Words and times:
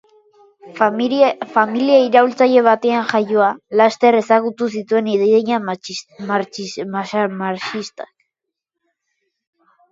Familia 1.51 1.97
iraultzaile 2.05 2.63
batean 2.69 3.05
jaioa, 3.11 3.51
laster 3.83 4.17
ezagutu 4.21 4.71
zituen 4.79 5.11
ideia 5.15 5.61
marxistak. 5.69 8.13